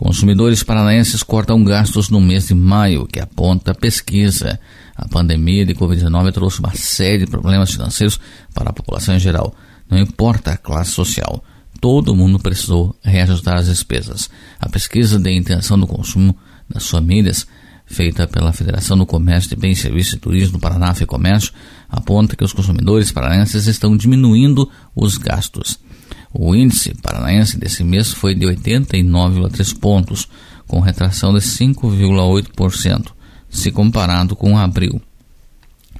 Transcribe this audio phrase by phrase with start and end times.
[0.00, 4.58] Consumidores paranaenses cortam gastos no mês de maio, que aponta a pesquisa.
[4.96, 8.18] A pandemia de Covid-19 trouxe uma série de problemas financeiros
[8.54, 9.54] para a população em geral.
[9.90, 11.44] Não importa a classe social,
[11.82, 14.30] todo mundo precisou reajustar as despesas.
[14.58, 16.34] A pesquisa de intenção do consumo
[16.66, 17.46] das famílias,
[17.84, 21.52] feita pela Federação do Comércio de Bens, Serviços e Turismo do Paraná, FEComércio,
[21.90, 25.78] aponta que os consumidores paranaenses estão diminuindo os gastos.
[26.32, 30.28] O índice paranaense desse mês foi de 89,3 pontos,
[30.66, 33.08] com retração de 5,8%,
[33.48, 35.02] se comparado com abril.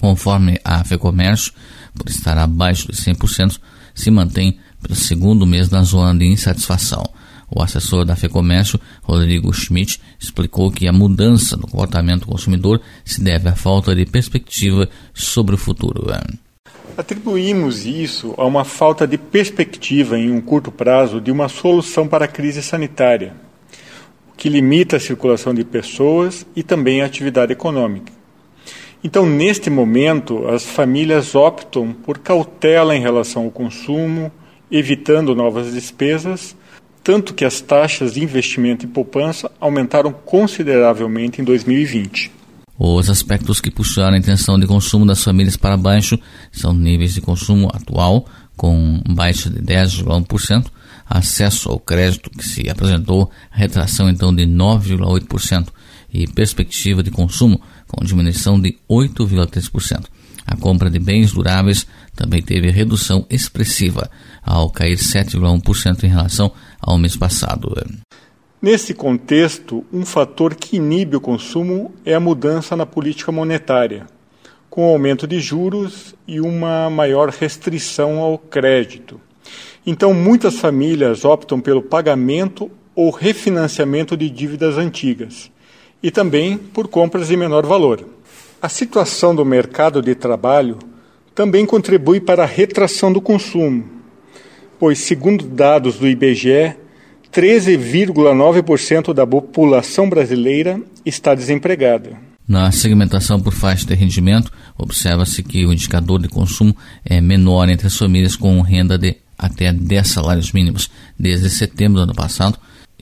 [0.00, 1.52] Conforme a FEComércio,
[1.94, 3.58] por estar abaixo de 100%,
[3.94, 7.04] se mantém pelo segundo mês na zona de insatisfação.
[7.50, 13.22] O assessor da FEComércio, Rodrigo Schmidt, explicou que a mudança no comportamento do consumidor se
[13.22, 16.10] deve à falta de perspectiva sobre o futuro.
[16.96, 22.26] Atribuímos isso a uma falta de perspectiva em um curto prazo de uma solução para
[22.26, 23.34] a crise sanitária,
[24.36, 28.12] que limita a circulação de pessoas e também a atividade econômica.
[29.02, 34.30] Então, neste momento, as famílias optam por cautela em relação ao consumo,
[34.70, 36.56] evitando novas despesas,
[37.02, 42.43] tanto que as taxas de investimento e poupança aumentaram consideravelmente em 2020.
[42.78, 46.18] Os aspectos que puxaram a intenção de consumo das famílias para baixo
[46.50, 50.66] são níveis de consumo atual, com baixa de 10,1%,
[51.06, 55.68] acesso ao crédito, que se apresentou retração então de 9,8%,
[56.12, 60.04] e perspectiva de consumo, com diminuição de 8,3%.
[60.46, 64.08] A compra de bens duráveis também teve redução expressiva,
[64.42, 67.74] ao cair 7,1% em relação ao mês passado.
[68.60, 74.06] Nesse contexto, um fator que inibe o consumo é a mudança na política monetária,
[74.70, 79.20] com o aumento de juros e uma maior restrição ao crédito.
[79.86, 85.50] Então, muitas famílias optam pelo pagamento ou refinanciamento de dívidas antigas
[86.02, 88.04] e também por compras de menor valor.
[88.62, 90.78] A situação do mercado de trabalho
[91.34, 93.84] também contribui para a retração do consumo,
[94.78, 96.76] pois, segundo dados do IBGE,
[97.34, 102.16] 13,9% da população brasileira está desempregada.
[102.46, 107.88] Na segmentação por faixa de rendimento, observa-se que o indicador de consumo é menor entre
[107.88, 112.56] as famílias com renda de até 10 salários mínimos desde setembro do ano passado,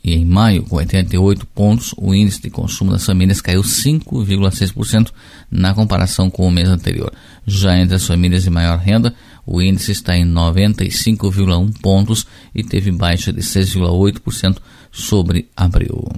[0.05, 5.11] e em maio, com 88 pontos, o índice de consumo das famílias caiu 5,6%
[5.49, 7.13] na comparação com o mês anterior.
[7.47, 9.15] Já entre as famílias de maior renda,
[9.47, 14.59] o índice está em 95,1 pontos e teve baixa de 6,8%
[14.91, 16.09] sobre abril.